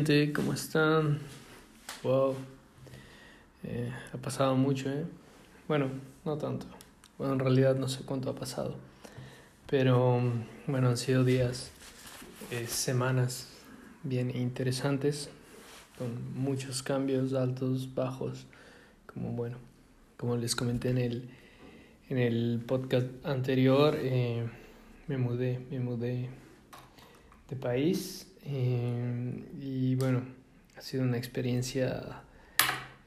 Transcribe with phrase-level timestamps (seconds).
[0.00, 0.32] gente?
[0.32, 1.18] ¿Cómo están?
[2.02, 2.34] Wow.
[3.64, 5.04] Eh, ha pasado mucho, ¿eh?
[5.68, 5.90] Bueno,
[6.24, 6.64] no tanto.
[7.18, 8.76] Bueno, en realidad no sé cuánto ha pasado.
[9.66, 10.22] Pero
[10.66, 11.70] bueno, han sido días,
[12.50, 13.50] eh, semanas
[14.02, 15.28] bien interesantes,
[15.98, 18.46] con muchos cambios, altos, bajos,
[19.04, 19.58] como bueno,
[20.16, 21.28] como les comenté en el,
[22.08, 24.48] en el podcast anterior, eh,
[25.08, 26.30] me mudé, me mudé
[27.50, 30.22] de país eh, y bueno,
[30.76, 32.22] ha sido una experiencia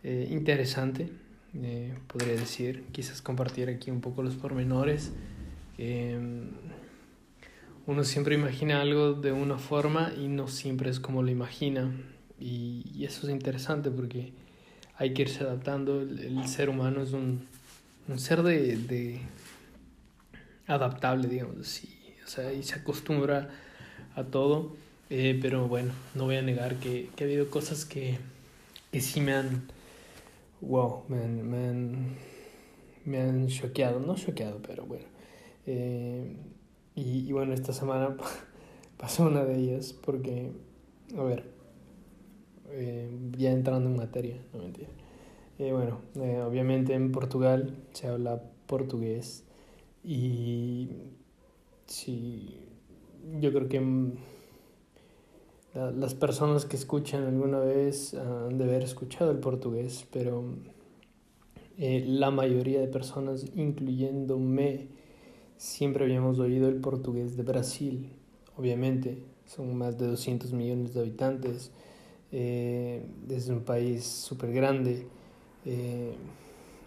[0.04, 1.10] eh, interesante,
[1.56, 2.86] eh, podría decir.
[2.92, 5.12] Quizás compartir aquí un poco los pormenores.
[7.86, 11.92] uno siempre imagina algo de una forma y no siempre es como lo imagina.
[12.40, 14.34] Y, eso es interesante porque
[14.98, 16.02] hay que irse adaptando.
[16.02, 17.48] El, ser humano es un,
[18.18, 19.22] ser de,
[20.68, 21.90] adaptable, digamos así.
[22.26, 23.50] O sea, y se acostumbra
[24.16, 24.83] a todo.
[25.10, 28.18] Eh, pero bueno, no voy a negar que, que ha habido cosas que,
[28.92, 29.68] que sí me han,
[30.62, 32.16] wow, me han,
[33.06, 35.06] me han, choqueado, no choqueado, pero bueno.
[35.66, 36.36] Eh,
[36.96, 38.16] y, y, bueno, esta semana
[38.98, 40.52] pasó una de ellas porque,
[41.18, 41.54] a ver,
[42.76, 44.90] eh, ya entrando en materia, no mentira.
[45.60, 49.44] Eh, bueno, eh, obviamente en Portugal se habla portugués
[50.04, 50.90] y
[51.86, 52.58] sí,
[53.40, 53.80] yo creo que
[55.74, 60.44] las personas que escuchan alguna vez han de haber escuchado el portugués, pero
[61.78, 64.90] eh, la mayoría de personas, incluyéndome,
[65.58, 68.12] siempre habíamos oído el portugués de Brasil.
[68.56, 71.72] Obviamente, son más de 200 millones de habitantes,
[72.32, 75.06] eh, es un país súper grande,
[75.66, 76.14] eh,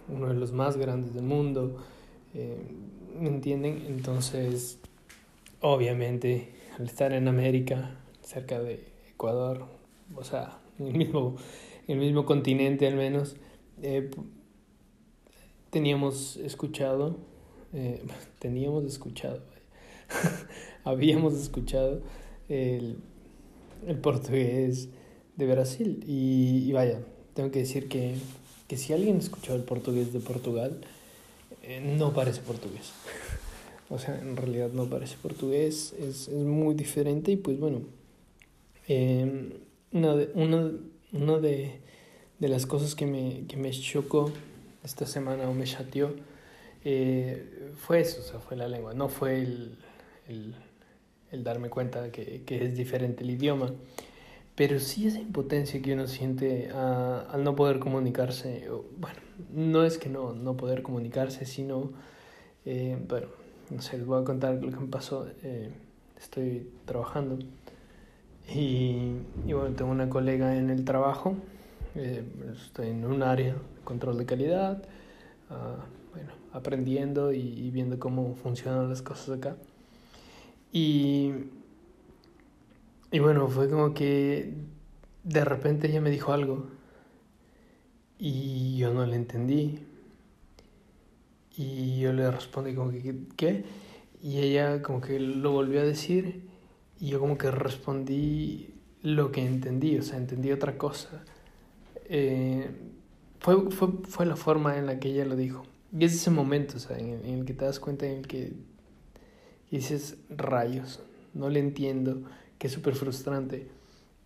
[0.09, 1.77] uno de los más grandes del mundo,
[2.35, 2.59] eh,
[3.21, 3.85] ¿me entienden?
[3.87, 4.79] Entonces,
[5.61, 7.97] obviamente, al estar en América,
[8.27, 9.67] cerca de Ecuador,
[10.15, 11.37] o sea, en el mismo,
[11.87, 13.37] el mismo continente al menos,
[13.83, 14.11] eh,
[15.71, 17.17] teníamos escuchado,
[17.73, 18.03] eh,
[18.39, 19.43] teníamos escuchado,
[20.85, 22.03] habíamos escuchado
[22.49, 22.99] el,
[23.87, 24.89] el, portugués
[25.37, 27.01] de Brasil y, y, vaya,
[27.35, 28.17] tengo que decir que,
[28.67, 30.81] que si alguien escuchó el portugués de Portugal,
[31.63, 32.93] eh, no parece portugués.
[33.89, 37.83] o sea, en realidad no parece portugués, es, es muy diferente y pues bueno,
[38.89, 39.61] eh,
[39.93, 40.73] una de, una,
[41.13, 41.81] una de,
[42.39, 44.31] de, las cosas que me, que me chocó
[44.85, 46.15] esta semana o me chateó
[46.85, 49.77] eh, fue eso, o sea, fue la lengua, no fue el,
[50.29, 50.55] el,
[51.33, 53.73] el darme cuenta que, que, es diferente el idioma,
[54.55, 59.19] pero sí esa impotencia que uno siente a, al no poder comunicarse, bueno,
[59.53, 61.91] no es que no, no poder comunicarse, sino,
[62.65, 63.27] eh, bueno,
[63.71, 65.71] no sé, les voy a contar lo que me pasó, eh,
[66.17, 67.39] estoy trabajando.
[68.55, 69.13] Y,
[69.47, 71.37] y, bueno, tengo una colega en el trabajo,
[71.95, 72.25] eh,
[72.55, 74.83] estoy en un área de control de calidad,
[75.51, 79.57] uh, bueno, aprendiendo y, y, viendo cómo funcionan las cosas acá.
[80.73, 81.33] Y,
[83.11, 84.55] y bueno, fue como que
[85.25, 86.67] de repente ella me dijo algo
[88.19, 89.81] y yo no le entendí.
[91.57, 93.65] Y yo le respondí como que, ¿qué?
[94.23, 96.43] Y ella como que lo volvió a decir
[96.99, 101.23] y yo como que respondí lo que entendí, o sea, entendí otra cosa.
[102.07, 102.69] Eh,
[103.41, 105.65] fue, fue, fue, la forma en la que ella lo dijo.
[105.97, 108.53] Y es ese momento, o sea, en, el que te das cuenta en el que
[109.71, 111.01] dices, rayos,
[111.35, 112.23] no le entiendo,
[112.59, 113.69] que es súper frustrante.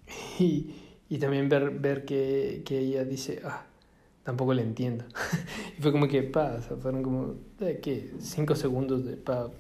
[0.40, 0.74] Y,
[1.08, 3.64] y, también ver, ver que, que, ella dice, ah,
[4.24, 5.04] tampoco le entiendo.
[5.78, 8.12] y fue como que, pa, o sea, fueron como, ¿de qué?
[8.18, 9.50] Cinco segundos de, pa,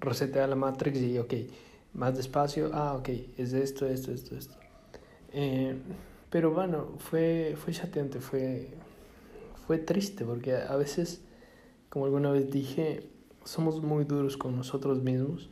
[0.00, 1.34] resetear la Matrix y, ok,
[1.96, 3.08] más despacio, ah, ok,
[3.38, 4.54] es esto, esto, esto, esto.
[5.32, 5.74] Eh,
[6.30, 8.68] pero bueno, fue, fue chateante, fue,
[9.66, 11.22] fue triste, porque a veces,
[11.88, 13.08] como alguna vez dije,
[13.44, 15.48] somos muy duros con nosotros mismos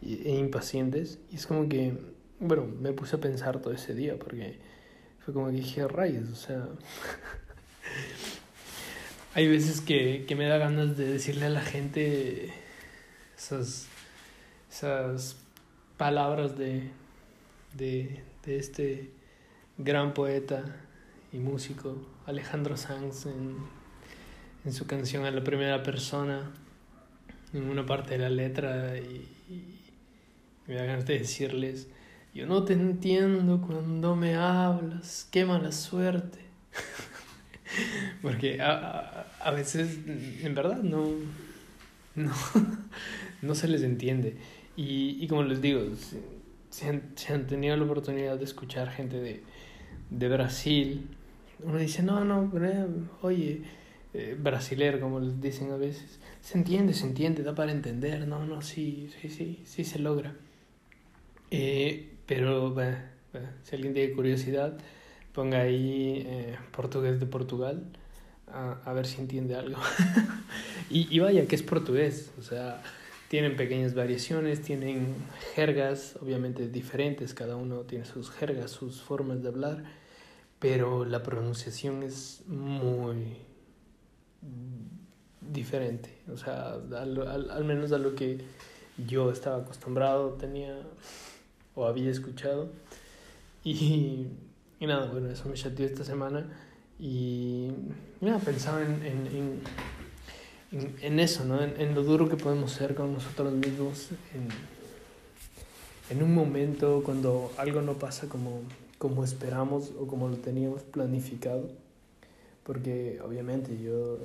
[0.00, 1.94] e impacientes, y es como que,
[2.40, 4.58] bueno, me puse a pensar todo ese día, porque
[5.20, 6.68] fue como que dije, rayos, o sea...
[9.34, 12.52] Hay veces que, que me da ganas de decirle a la gente
[13.34, 13.86] esas,
[14.70, 15.36] esas
[16.02, 16.90] palabras de,
[17.74, 19.10] de, de, este
[19.78, 20.64] gran poeta
[21.32, 21.96] y músico
[22.26, 23.56] Alejandro Sanz en,
[24.64, 26.50] en, su canción a la primera persona,
[27.52, 29.28] en una parte de la letra, y,
[30.66, 31.88] me da ganas de decirles,
[32.34, 36.40] yo no te entiendo cuando me hablas, qué mala suerte.
[38.22, 41.06] Porque a, a, a, veces, en verdad, no,
[42.16, 42.32] no,
[43.42, 44.36] no se les entiende.
[44.76, 45.82] Y, y como les digo,
[46.70, 49.42] si han, han, tenido la oportunidad de escuchar gente de,
[50.10, 51.08] de Brasil,
[51.62, 52.50] uno dice, no, no,
[53.20, 53.62] oye,
[54.14, 54.38] eh,
[55.00, 59.10] como les dicen a veces, se entiende, se entiende, da para entender, no, no, sí,
[59.20, 60.34] sí, sí, sí se logra.
[61.50, 62.74] Eh, pero,
[63.62, 64.78] si alguien tiene curiosidad,
[65.34, 67.84] ponga ahí eh, portugués de Portugal,
[68.46, 69.78] a, a, ver si entiende algo.
[70.90, 72.82] y, y vaya, que es portugués, o sea
[73.32, 75.14] tienen pequeñas variaciones, tienen
[75.54, 79.84] jergas obviamente diferentes, cada uno tiene sus jergas, sus formas de hablar,
[80.58, 83.38] pero la pronunciación es muy
[85.40, 88.36] diferente, o sea, al, al, al menos a lo que
[89.08, 90.76] yo estaba acostumbrado, tenía
[91.74, 92.68] o había escuchado.
[93.64, 94.26] Y,
[94.78, 96.52] y nada, bueno, eso me chateó esta semana
[97.00, 97.70] y
[98.20, 99.60] nada, pensaba en, en, en
[100.72, 101.62] en, eso, ¿no?
[101.62, 104.08] En, lo duro que podemos ser con nosotros mismos,
[106.10, 108.60] en, un momento cuando algo no pasa como,
[108.98, 111.68] como esperamos o como lo teníamos planificado.
[112.64, 114.18] Porque obviamente yo,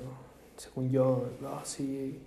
[0.57, 2.19] según yo, no, sí,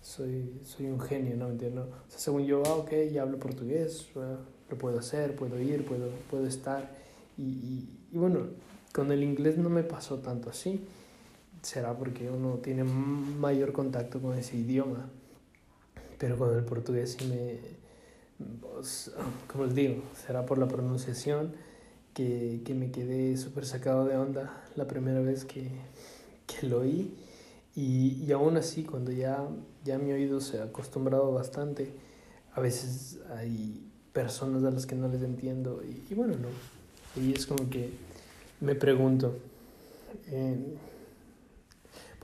[0.00, 1.48] soy, soy un genio, ¿no?
[1.48, 1.82] ¿Entiendo?
[1.82, 6.08] O sea, según yo, ah, ok, ya hablo portugués, lo puedo hacer, puedo ir, puedo,
[6.30, 6.90] puedo estar.
[7.36, 8.46] Y, y, y bueno,
[8.92, 10.80] con el inglés no me pasó tanto así
[11.64, 15.08] será porque uno tiene mayor contacto con ese idioma.
[16.18, 17.58] Pero con el portugués sí me,
[18.60, 19.10] pues,
[19.50, 21.52] como les digo, será por la pronunciación
[22.12, 25.68] que, que me quedé súper sacado de onda la primera vez que,
[26.46, 27.14] que lo oí.
[27.74, 29.44] Y, y, aún así, cuando ya,
[29.84, 31.90] ya mi oído se ha acostumbrado bastante,
[32.52, 35.82] a veces hay personas a las que no les entiendo.
[35.82, 36.48] Y, y bueno, no.
[37.20, 37.90] Y es como que
[38.60, 39.36] me pregunto,
[40.28, 40.56] eh,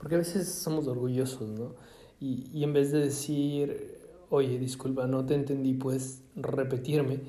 [0.01, 1.75] porque a veces somos orgullosos, ¿no?
[2.19, 3.99] Y, y en vez de decir,
[4.31, 7.19] oye, disculpa, no te entendí, puedes repetirme,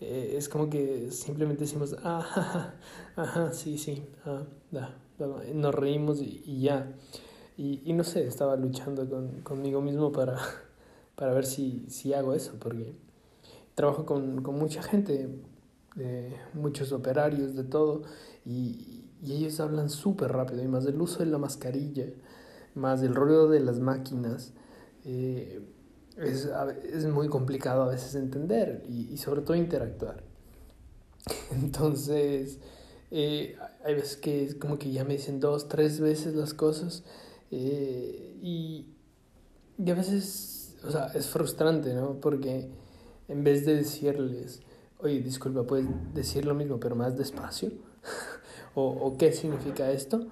[0.00, 2.72] eh, es como que simplemente decimos, ah,
[3.16, 4.96] ajá, sí, sí, ah, da,
[5.52, 6.94] nos reímos y, y ya.
[7.58, 10.38] Y, y, no sé, estaba luchando con, conmigo mismo para,
[11.16, 12.94] para ver si, si hago eso, porque
[13.74, 15.28] trabajo con, con mucha gente,
[15.98, 18.02] eh, muchos operarios, de todo,
[18.46, 22.06] y, y ellos hablan súper rápido, y más del uso de la mascarilla,
[22.74, 24.52] más del ruido de las máquinas.
[25.04, 25.60] Eh,
[26.16, 26.48] es,
[26.84, 30.22] es, muy complicado a veces entender y, y sobre todo interactuar.
[31.50, 32.58] Entonces,
[33.10, 37.04] eh, hay veces que es como que ya me dicen dos, tres veces las cosas
[37.50, 38.86] eh, y,
[39.78, 42.20] y a veces, o sea, es frustrante, ¿no?
[42.20, 42.70] Porque
[43.28, 44.62] en vez de decirles,
[44.98, 47.70] oye, disculpa, puedes decir lo mismo, pero más despacio
[48.74, 50.26] o, o qué significa esto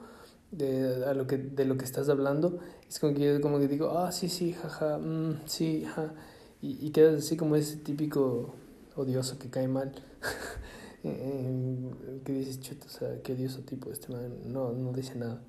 [0.53, 2.59] de, a lo que, de lo que estás hablando,
[2.89, 6.13] es como que yo como que digo, ah, sí, sí, jaja, mm, sí, ja,
[6.61, 8.55] y, y quedas así como ese típico
[8.95, 9.93] odioso que cae mal,
[11.03, 15.41] que dices, chuta, o sea, qué odioso tipo este man, no, no dice nada,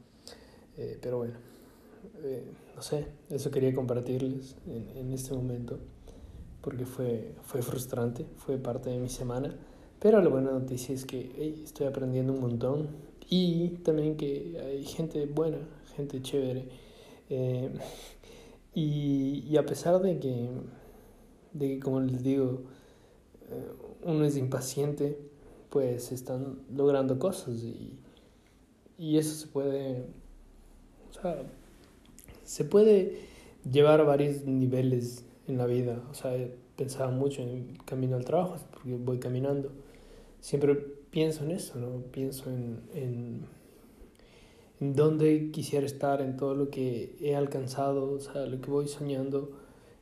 [0.77, 1.35] eh, pero bueno,
[2.23, 2.43] eh,
[2.75, 5.79] no sé, eso quería compartirles en, en este momento,
[6.61, 9.53] porque fue, fue frustrante, fue parte de mi semana,
[10.03, 12.89] pero la buena noticia es que estoy aprendiendo un montón
[13.29, 15.59] y también que hay gente buena,
[15.95, 16.67] gente chévere.
[17.29, 17.71] Eh,
[18.73, 20.49] y, y, a pesar de que,
[21.53, 22.63] de que, como les digo,
[23.49, 23.71] eh,
[24.03, 25.17] uno es impaciente,
[25.69, 27.97] pues están logrando cosas y,
[28.97, 30.03] y eso se puede,
[32.43, 33.19] se puede
[33.71, 36.03] llevar a varios niveles en la vida.
[36.11, 36.33] O sea,
[36.75, 39.71] pensaba mucho en camino al trabajo, porque voy caminando
[40.43, 42.03] siempre pienso en eso, ¿no?
[42.11, 43.47] Pienso en, en,
[44.93, 49.51] dónde quisiera estar, en todo lo que he alcanzado, o sea, lo que voy soñando,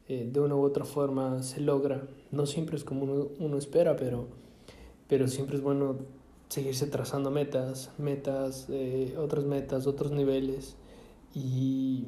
[0.08, 2.08] eh, de una u otra forma se logra.
[2.32, 4.30] No siempre es como uno, uno espera, pero,
[5.08, 5.98] pero siempre es bueno
[6.50, 10.76] seguirse trazando metas, metas, eh, otras metas, otros niveles.
[11.36, 12.08] Y,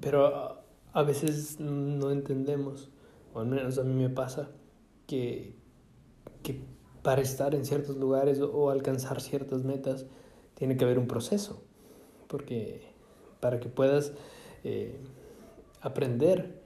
[0.00, 0.64] pero a,
[0.94, 2.88] a veces no entendemos,
[3.34, 4.48] o al menos a mí me pasa,
[5.06, 5.60] que,
[6.42, 6.60] que
[7.02, 10.06] para estar en ciertos lugares o, alcanzar ciertas metas
[10.54, 11.62] tiene que haber un proceso,
[12.28, 12.82] porque
[13.40, 14.12] para que puedas
[14.64, 15.00] eh,
[15.80, 16.62] aprender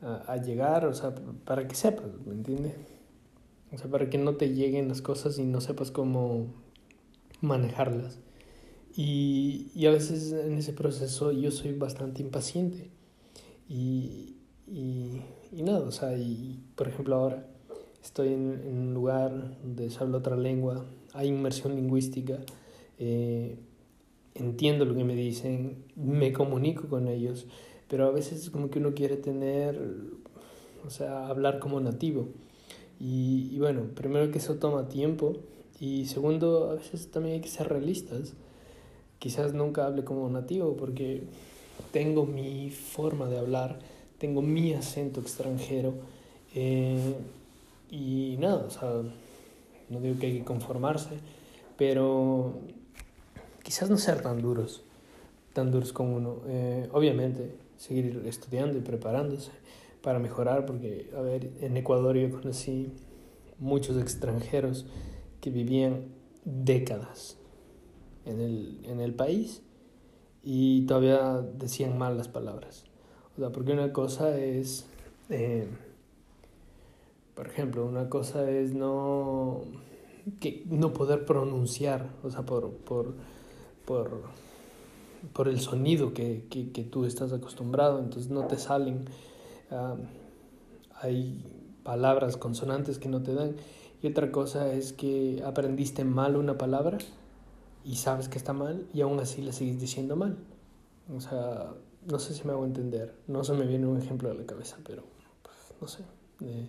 [0.00, 2.74] a, llegar, o sea, para que sepas, ¿me entiendes?
[3.72, 6.46] O sea, para que no te lleguen las cosas y no sepas cómo
[7.40, 8.18] manejarlas.
[8.94, 12.90] Y, y a veces en ese proceso yo soy bastante impaciente.
[13.68, 17.46] Y, y, y nada, o sea, y por ejemplo ahora
[18.02, 22.38] estoy en, un lugar donde se habla otra lengua, hay inmersión lingüística,
[22.98, 23.58] eh,
[24.34, 27.46] entiendo lo que me dicen, me comunico con ellos,
[27.88, 29.80] pero a veces es como que uno quiere tener,
[30.86, 32.28] o sea, hablar como nativo.
[33.00, 35.36] Y, y, bueno, primero que eso toma tiempo
[35.80, 38.34] y segundo, a veces también hay que ser realistas.
[39.18, 41.22] Quizás nunca hable como nativo porque
[41.92, 43.78] tengo mi forma de hablar,
[44.18, 45.94] tengo mi acento extranjero
[46.54, 47.14] eh,
[47.90, 49.02] y nada, o sea,
[49.88, 51.18] no digo que hay que conformarse,
[51.76, 52.60] pero
[53.62, 54.82] quizás no ser tan duros,
[55.52, 56.42] tan duros como uno.
[56.46, 59.52] Eh, obviamente, seguir estudiando y preparándose
[60.02, 62.92] para mejorar, porque, a ver, en Ecuador yo conocí
[63.58, 64.86] muchos extranjeros
[65.40, 66.06] que vivían
[66.44, 67.36] décadas
[68.24, 69.62] en el, en el país
[70.42, 72.84] y todavía decían mal las palabras.
[73.36, 74.86] O sea, porque una cosa es,
[75.30, 75.68] eh,
[77.38, 79.60] por ejemplo, una cosa es no,
[80.40, 83.14] que, no poder pronunciar, o sea, por, por,
[83.84, 84.22] por,
[85.32, 89.04] por el sonido que, que, que, tú estás acostumbrado, entonces no te salen,
[91.00, 91.44] hay
[91.84, 93.54] palabras consonantes que no te dan.
[94.02, 96.98] Y otra cosa es que aprendiste mal una palabra
[97.84, 100.38] y sabes que está mal y aún así la sigues diciendo mal.
[101.16, 101.72] O sea,
[102.04, 103.14] no sé si me hago entender.
[103.28, 105.04] No se me viene un ejemplo a la cabeza, pero
[105.44, 106.02] pues, no sé.
[106.40, 106.68] Eh,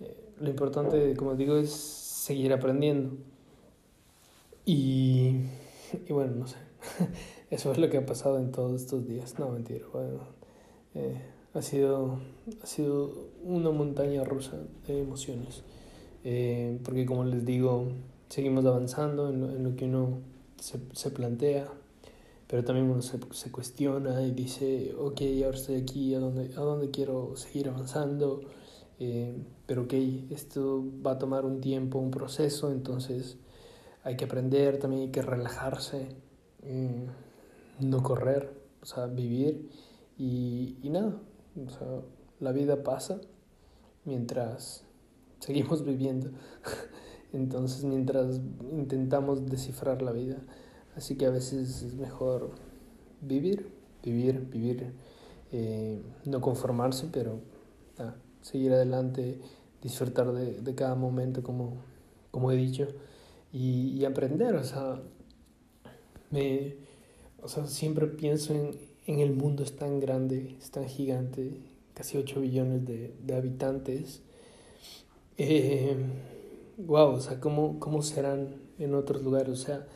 [0.00, 3.16] eh, lo importante, como digo, es seguir aprendiendo.
[4.64, 5.44] Y,
[6.06, 6.56] y bueno, no sé.
[7.50, 9.38] Eso es lo que ha pasado en todos estos días.
[9.38, 9.86] No, mentira.
[9.92, 10.20] Bueno,
[10.94, 11.20] eh,
[11.54, 12.18] ha, sido,
[12.62, 15.62] ha sido una montaña rusa de emociones.
[16.24, 17.88] Eh, porque como les digo,
[18.28, 20.18] seguimos avanzando en lo, en lo que uno
[20.60, 21.68] se, se, plantea,
[22.46, 26.60] pero también uno se, se, cuestiona y dice, ok, ahora estoy aquí, ¿a dónde, a
[26.60, 28.42] dónde quiero seguir avanzando?
[28.98, 29.34] Eh,
[29.66, 29.94] pero ok,
[30.30, 33.36] esto va a tomar un tiempo, un proceso, entonces
[34.02, 36.08] hay que aprender, también hay que relajarse,
[36.62, 37.06] eh,
[37.80, 38.52] no correr,
[38.82, 39.70] o sea, vivir
[40.16, 41.16] y, y nada,
[41.66, 42.00] o sea,
[42.40, 43.20] la vida pasa
[44.04, 44.84] mientras
[45.40, 46.30] seguimos viviendo.
[47.32, 48.40] Entonces, mientras
[48.72, 50.38] intentamos descifrar la vida,
[50.96, 52.52] así que a veces es mejor
[53.20, 53.70] vivir,
[54.02, 54.94] vivir, vivir,
[55.52, 57.40] eh, no conformarse, pero
[57.98, 59.38] ah, seguir adelante,
[59.82, 61.76] disfrutar de, de, cada momento, como,
[62.30, 62.88] como he dicho,
[63.52, 64.54] y, y aprender.
[64.56, 65.00] O sea,
[66.30, 66.76] me,
[67.42, 68.72] o sea, siempre pienso en,
[69.06, 71.60] en el mundo es tan grande, es tan gigante,
[71.94, 74.22] casi 8 billones de, de habitantes
[75.40, 75.96] eh,
[76.78, 79.50] wow, o sea, ¿cómo, ¿cómo serán en otros lugares?
[79.50, 79.86] O sea,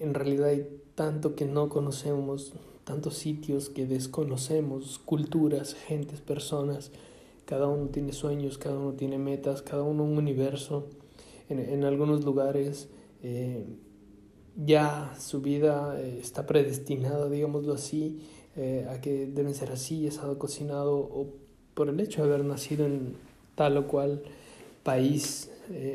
[0.00, 0.66] en realidad hay
[0.96, 2.52] tanto que no conocemos,
[2.82, 6.90] tantos sitios que desconocemos, culturas, gentes, personas,
[7.44, 10.88] cada uno tiene sueños, cada uno tiene metas, cada uno un universo.
[11.48, 12.88] En, en algunos lugares
[13.26, 13.64] eh,
[14.54, 18.20] ya su vida eh, está predestinada, digámoslo así,
[18.54, 21.28] eh, a que deben ser así, asado, cocinado, o
[21.72, 23.14] por el hecho de haber nacido en
[23.54, 24.22] tal o cual
[24.82, 25.50] país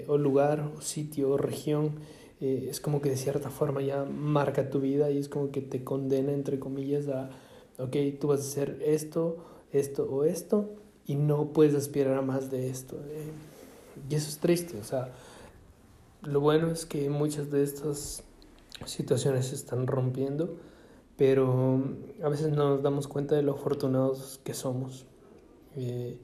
[0.08, 2.00] o lugar o sitio o región,
[2.42, 5.84] es como que de cierta forma ya marca tu vida y es como que te
[5.84, 7.30] condena, entre comillas, a,
[7.78, 9.38] ok, tú vas a hacer esto,
[9.72, 10.72] esto o esto
[11.10, 12.96] y no puedes aspirar a más de esto.
[13.10, 13.32] Eh.
[14.10, 15.12] y eso es triste, o sea,
[16.22, 18.24] lo bueno es que muchas de estas
[18.86, 20.58] situaciones se están rompiendo,
[21.18, 21.82] pero
[22.24, 25.06] a veces no nos damos cuenta de lo afortunados que somos.
[25.76, 26.20] Y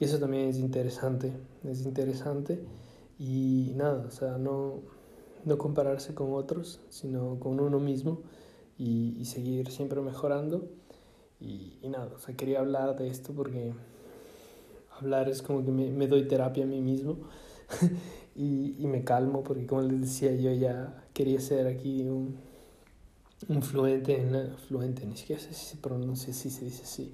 [0.00, 2.60] eso también es interesante, es interesante.
[3.18, 4.80] Y nada, o sea, no,
[5.44, 8.22] no compararse con otros, sino con uno mismo
[8.78, 10.68] y, y seguir siempre mejorando.
[11.40, 13.72] Y, y, nada, o sea, quería hablar de esto porque
[14.98, 17.18] hablar es como que me, me doy terapia a mí mismo
[18.36, 22.38] y, y, me calmo porque como les decía yo ya quería ser aquí un,
[23.62, 27.12] fluente en fluente, ni siquiera sé si se pronuncia así, se dice así,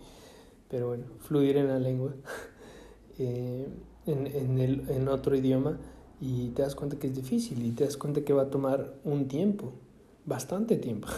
[0.68, 2.14] pero bueno, fluir en la lengua.
[3.18, 3.66] eh,
[4.06, 5.78] en, en, el, en otro idioma
[6.20, 8.94] y te das cuenta que es difícil y te das cuenta que va a tomar
[9.04, 9.72] un tiempo,
[10.25, 11.08] bastante tiempo,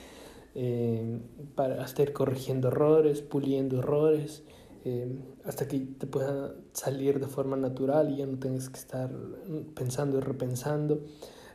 [0.54, 1.20] eh,
[1.54, 4.42] para estar corrigiendo errores, puliendo errores,
[4.84, 9.10] eh, hasta que te pueda salir de forma natural y ya no tengas que estar
[9.74, 11.02] pensando y repensando.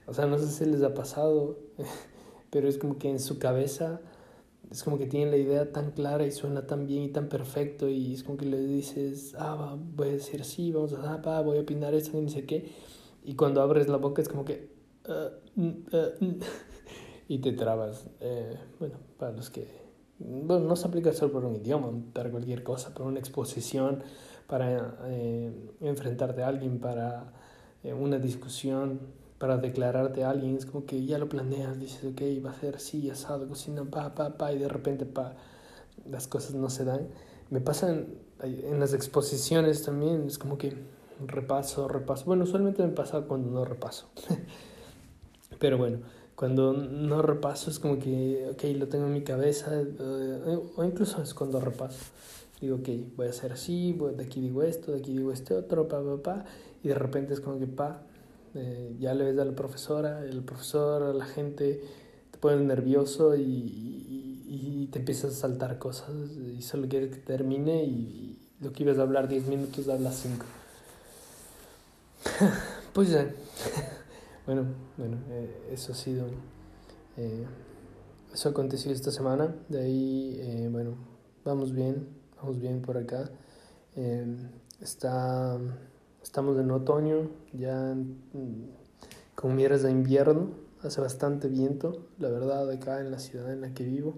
[0.06, 1.60] O sea, no sé si les ha pasado,
[2.50, 4.01] pero es como que en su cabeza
[4.72, 7.89] es como que tienen la idea tan clara y suena tan bien y tan perfecto
[7.89, 11.58] y es como que le dices, ah, voy a decir así, vamos a, ah, voy
[11.60, 12.72] a opinar esto y no sé qué.
[13.24, 14.74] Y cuando abres la boca es como que...
[15.08, 16.39] Uh, uh,
[17.27, 18.08] y te trabas.
[18.20, 19.83] Eh, bueno, para los que...
[20.20, 24.03] Bueno, no se aplica solo por un idioma, para cualquier cosa, para una exposición,
[24.48, 25.51] para eh,
[25.82, 27.34] enfrentarte a alguien, para
[27.84, 29.00] eh, una discusión,
[29.38, 32.75] para declararte a alguien, es como que ya lo planeas, dices, ok, va a ser
[32.75, 35.36] así, asado, cocina, pa, pa, pa, y de repente, pa,
[36.10, 37.08] las cosas no se dan.
[37.50, 38.08] Me pasan
[38.41, 40.74] en las exposiciones también, es como que
[41.25, 42.25] repaso, repaso.
[42.25, 44.10] Bueno, usualmente me pasa cuando no repaso.
[45.60, 46.00] Pero bueno,
[46.44, 51.22] cuando no repaso es como que, ok, lo tengo en mi cabeza, eh, o incluso
[51.22, 52.04] es cuando repaso.
[52.60, 55.88] Digo, ok, voy a hacer así, de aquí digo esto, de aquí digo este otro,
[55.88, 56.46] pa, pa, pa,
[56.84, 58.02] y de repente es como que, pa,
[58.56, 61.82] eh, ya le ves a la profesora, el profesor, a la gente,
[62.32, 66.10] te pone nervioso y, y, te empiezas a saltar cosas
[66.58, 70.46] y solo quieres que termine y, lo que ibas a hablar 10 minutos, hablas 5.
[72.94, 73.32] pues ya.
[74.46, 74.66] bueno,
[74.98, 76.26] bueno, eh, eso ha sido.
[77.18, 77.46] Eh,
[78.34, 79.56] eso aconteció esta semana.
[79.70, 80.96] De ahí, eh, bueno,
[81.46, 82.08] vamos bien,
[82.38, 83.30] vamos bien por acá.
[84.82, 85.58] está,
[86.22, 87.96] estamos en otoño, ya
[89.36, 90.52] con miras de invierno.
[90.82, 94.16] Hace bastante viento, la verdad, acá en la ciudad en la que vivo.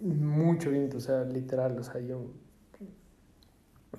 [0.00, 2.30] mucho viento, o sea, literal, o sea, yo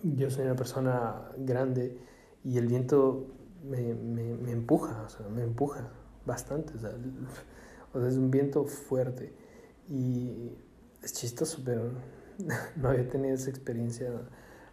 [0.03, 1.97] yo soy una persona grande
[2.43, 5.89] y el viento me, me, me empuja, o sea, me empuja
[6.25, 6.91] bastante, o sea,
[8.07, 9.33] es un viento fuerte
[9.89, 10.51] y
[11.03, 11.91] es chistoso, pero
[12.75, 14.11] no había tenido esa experiencia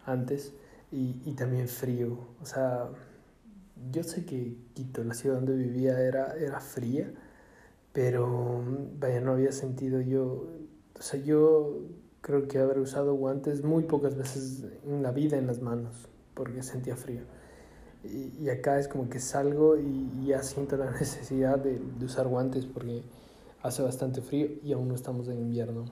[0.07, 0.53] antes
[0.93, 2.91] y, y también frío, o sea,
[3.91, 7.13] yo sé que Quito, la ciudad donde vivía, era, era fría,
[7.93, 8.63] pero
[8.99, 10.49] vaya, no había sentido yo,
[10.99, 11.83] o sea, yo
[12.21, 16.63] creo que haber usado guantes muy pocas veces en la vida en las manos, porque
[16.63, 17.23] sentía frío.
[18.05, 22.67] Y, acá es como que salgo y, ya siento la necesidad de, de, usar guantes
[22.67, 23.03] porque
[23.63, 25.87] hace bastante frío y aún no estamos en invierno.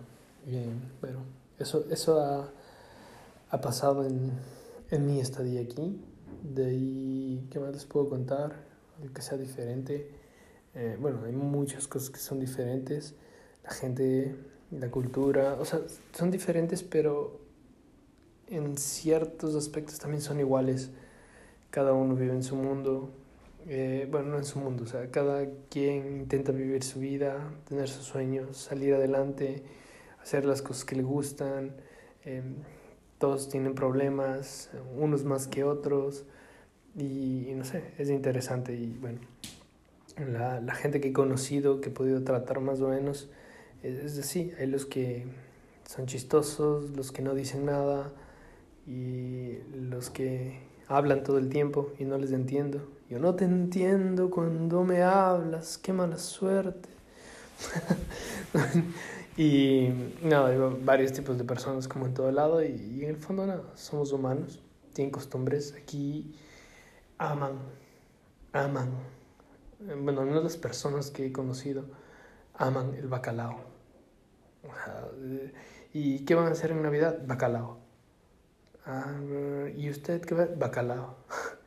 [0.46, 1.20] Bien, bueno,
[1.58, 2.50] eso, eso ha,
[3.50, 4.32] ha pasado en,
[4.90, 6.00] en, mi estadía aquí.
[6.42, 8.70] De ahí, ¿qué más les puedo contar?
[9.12, 10.10] que sea diferente.
[10.74, 13.14] Eh, bueno, hay muchas cosas que son diferentes.
[13.64, 14.36] La gente
[14.78, 15.80] la cultura, o sea,
[16.16, 17.40] son diferentes, pero
[18.48, 20.90] en ciertos aspectos también son iguales.
[21.72, 23.08] Cada uno vive en su mundo,
[23.66, 27.88] eh, bueno, no en su mundo, o sea, cada quien intenta vivir su vida, tener
[27.88, 29.62] sus sueños, salir adelante,
[30.20, 31.74] hacer las cosas que le gustan.
[32.26, 32.56] Em,
[33.16, 36.26] todos tienen problemas, unos más que otros,
[36.94, 38.74] y, no sé, es interesante.
[38.74, 39.20] Y bueno,
[40.18, 43.30] la, la gente que he conocido, que he podido tratar más o menos,
[43.82, 45.24] es así, hay los que
[45.88, 48.12] son chistosos, los que no dicen nada
[48.86, 52.82] y los que hablan todo el tiempo y no les entiendo.
[53.08, 56.88] Yo no te entiendo cuando me hablas, qué mala suerte.
[59.36, 59.88] y
[60.22, 63.64] no, hay varios tipos de personas como en todo lado y, en el fondo nada,
[63.74, 64.60] somos humanos,
[64.92, 66.34] tienen costumbres, aquí
[67.18, 67.58] aman,
[68.52, 68.90] aman.
[70.02, 71.84] Bueno, no las personas que he conocido
[72.54, 73.58] aman el bacalao
[75.92, 77.18] ¿Y qué van a hacer en Navidad?
[77.26, 77.81] Bacalao.
[78.84, 79.14] Ah,
[79.76, 80.46] ¿Y usted qué va?
[80.56, 81.16] Bacalao.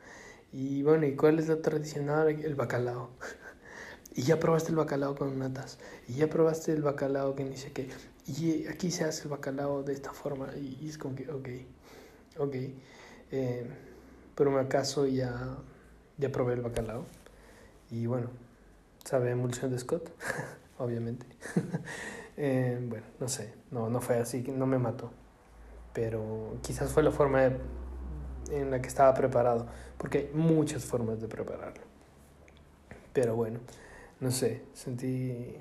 [0.52, 2.28] Y bueno, ¿y cuál es la tradicional?
[2.28, 3.10] El bacalao.
[4.14, 5.78] Y ya probaste el bacalao con natas.
[6.08, 7.88] Y ya probaste el bacalao que sé qué.
[8.26, 10.48] Y aquí se hace el bacalao de esta forma.
[10.56, 11.48] Y, es como que, ok,
[12.38, 12.54] ok.
[13.32, 13.66] Eh,
[14.34, 15.58] pero me acaso ya,
[16.18, 17.04] ya probé el bacalao.
[17.90, 18.28] Y bueno,
[19.04, 20.10] sabe emulsión de Scott,
[20.78, 21.26] obviamente.
[22.38, 25.10] Eh, bueno, no sé, no, no fue así, no me mató.
[25.96, 27.52] Pero quizás fue la forma
[28.50, 31.82] en la que estaba preparado, porque hay muchas formas de prepararlo.
[33.14, 33.60] Pero bueno,
[34.20, 35.56] no sé, sentí,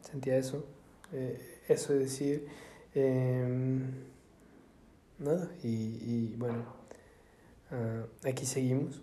[0.00, 0.64] sentía eso,
[1.12, 2.48] eh, eso es decir,
[2.94, 3.82] em,
[5.18, 6.64] nada, y, y bueno,
[7.72, 9.02] uh, aquí seguimos.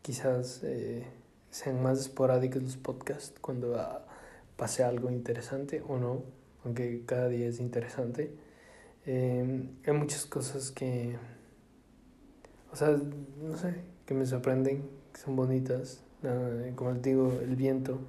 [0.00, 1.04] Quizás eh,
[1.50, 3.98] sean más esporádicos los podcasts cuando uh,
[4.56, 6.22] pase algo interesante o no
[6.64, 8.32] aunque cada día es interesante.
[9.06, 11.16] Em, hay muchas cosas que,
[12.72, 12.96] o sea,
[13.42, 13.74] no sé,
[14.06, 16.02] que me sorprenden, que son bonitas.
[16.76, 18.00] como les digo, el viento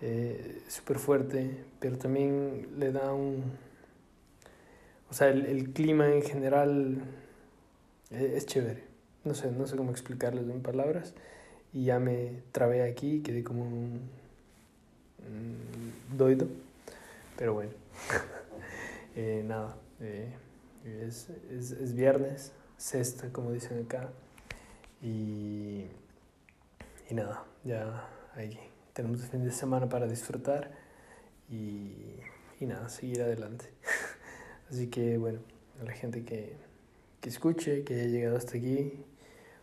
[0.00, 3.42] eh, súper fuerte, pero también le da un...
[5.10, 7.02] O sea, el, clima en general
[8.10, 8.84] eh, es chévere.
[9.24, 11.14] No sé, no sé cómo explicarlo en palabras.
[11.72, 14.08] Y ya me trabé aquí, quedé como un,
[15.26, 16.46] un doido.
[17.36, 17.70] Pero bueno,
[19.16, 20.32] eh, nada, eh,
[20.84, 24.10] es, es, es, viernes, sexta, como dicen acá.
[25.02, 25.86] Y,
[27.08, 28.58] y nada, ya ahí
[28.92, 30.72] tenemos el fin de semana para disfrutar
[31.48, 32.16] y,
[32.60, 33.66] y nada, seguir adelante.
[34.70, 35.40] Así que bueno,
[35.80, 36.56] a la gente que,
[37.20, 39.04] que escuche, que haya llegado hasta aquí,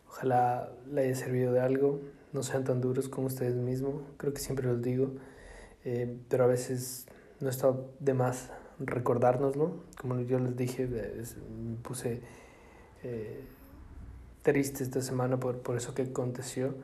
[0.10, 2.02] ojalá le haya servido de algo.
[2.34, 5.14] No sean tan duros como ustedes mismos, creo que siempre los digo,
[5.86, 7.06] eh, pero a veces
[7.40, 9.84] no está de más recordárnoslo.
[10.00, 10.88] Como yo les dije,
[11.84, 12.22] puse,
[13.04, 13.44] eh,
[14.42, 16.76] triste esta semana por, por eso que aconteció.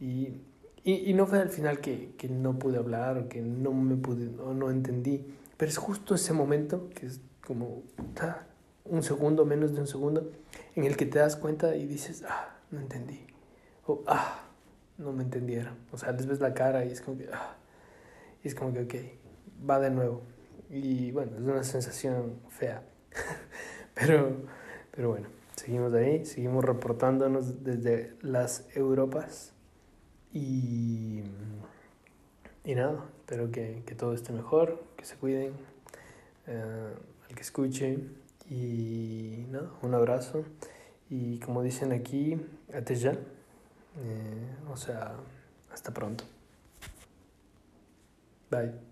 [0.00, 0.40] Y,
[0.84, 3.96] y, y, no fue al final que, que, no pude hablar o que no me
[3.96, 5.24] pude o no entendí.
[5.56, 7.82] Pero es justo ese momento, que es como
[8.20, 8.42] ah,
[8.84, 10.30] un segundo, menos de un segundo,
[10.74, 13.26] en el que te das cuenta y dices, ah, no entendí.
[13.86, 14.42] O ah,
[14.98, 15.74] no me entendieron.
[15.92, 17.56] O sea, les ves la cara y es como que, ah,
[18.42, 20.22] y es como que, ok, va de nuevo.
[20.70, 22.82] Y bueno, es una sensación fea.
[23.94, 24.36] pero,
[24.90, 29.52] pero bueno, seguimos ahí, seguimos reportándonos desde las Europas.
[30.32, 31.22] Y,
[32.64, 35.52] y nada, espero que, que todo esté mejor, que se cuiden,
[36.48, 37.98] uh, al que escuche.
[38.50, 40.44] Y nada, un abrazo.
[41.08, 42.40] Y como dicen aquí,
[42.72, 43.12] hasta ya.
[43.12, 45.14] Eh, o sea,
[45.72, 46.24] hasta pronto.
[48.50, 48.85] Bye.